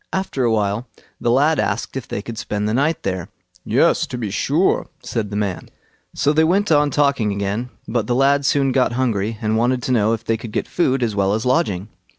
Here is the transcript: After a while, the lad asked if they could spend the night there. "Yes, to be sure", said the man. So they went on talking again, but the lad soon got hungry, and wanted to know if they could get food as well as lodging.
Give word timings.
After 0.11 0.43
a 0.43 0.51
while, 0.51 0.87
the 1.19 1.29
lad 1.29 1.59
asked 1.59 1.95
if 1.95 2.07
they 2.07 2.23
could 2.23 2.39
spend 2.39 2.67
the 2.67 2.73
night 2.73 3.03
there. 3.03 3.29
"Yes, 3.63 4.07
to 4.07 4.17
be 4.17 4.31
sure", 4.31 4.87
said 5.03 5.29
the 5.29 5.35
man. 5.35 5.69
So 6.15 6.33
they 6.33 6.43
went 6.43 6.71
on 6.71 6.89
talking 6.89 7.31
again, 7.31 7.69
but 7.87 8.07
the 8.07 8.15
lad 8.15 8.43
soon 8.43 8.71
got 8.71 8.93
hungry, 8.93 9.37
and 9.43 9.57
wanted 9.57 9.83
to 9.83 9.91
know 9.91 10.13
if 10.13 10.23
they 10.25 10.37
could 10.37 10.51
get 10.53 10.67
food 10.67 11.03
as 11.03 11.15
well 11.15 11.33
as 11.35 11.45
lodging. 11.45 11.87